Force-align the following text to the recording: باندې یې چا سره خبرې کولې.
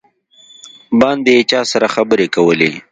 باندې 0.99 1.31
یې 1.37 1.43
چا 1.51 1.61
سره 1.71 1.87
خبرې 1.95 2.27
کولې. 2.35 2.71